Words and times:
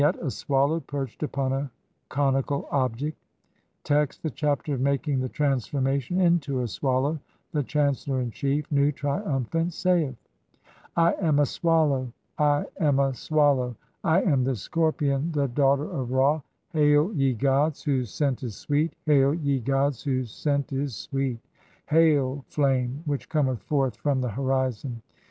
]Vignette: 0.01 0.25
A 0.25 0.31
swallow 0.31 0.79
perched 0.79 1.21
upon 1.21 1.53
a 1.53 1.69
conical 2.09 2.67
object. 2.71 3.15
Text: 3.83 4.23
(1) 4.23 4.29
The 4.31 4.35
Chapter 4.35 4.73
of 4.73 4.81
making 4.81 5.19
the 5.19 5.29
transformation 5.29 6.19
INTO 6.19 6.61
A 6.61 6.67
SWALLOW. 6.67 7.19
The 7.51 7.61
chancellor 7.61 8.19
in 8.19 8.31
chief, 8.31 8.65
Nu, 8.71 8.91
triumphant, 8.91 9.73
saith:— 9.73 10.15
(2) 10.15 10.15
THE 10.15 10.15
CHAPTERS 10.15 10.17
OF 10.17 10.93
TRANSFORMATIONS. 10.95 11.19
H7 11.19 11.23
"I 11.23 11.27
am 11.27 11.39
a 11.39 11.45
swallow, 11.45 12.13
I 12.39 12.65
am 12.87 12.99
a 12.99 13.13
swallow. 13.13 13.75
I 14.03 14.21
am 14.23 14.43
the 14.43 14.55
Scorpion, 14.55 15.31
the 15.33 15.47
"daughter 15.49 15.87
of 15.91 16.09
Ra. 16.11 16.41
Hail, 16.71 17.13
ye 17.13 17.35
gods, 17.35 17.83
whose 17.83 18.09
scent 18.11 18.41
is 18.41 18.55
sweet; 18.57 18.93
hail, 19.05 19.35
ye 19.35 19.59
"gods, 19.59 20.01
whose 20.01 20.31
scent 20.31 20.73
is 20.73 20.95
sweet! 20.95 21.37
[Hail,] 21.85 22.43
Flame, 22.47 23.03
which 23.05 23.29
cometh 23.29 23.59
forth 23.61 23.97
"from 23.97 24.21
the 24.21 24.29
horizon 24.29 25.03